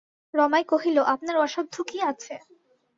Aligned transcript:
রমাই 0.33 0.63
কহিল, 0.63 0.97
আপনার 1.13 1.35
অসাধ্য 1.37 1.75
কী 1.87 1.97
আছে? 2.11 2.33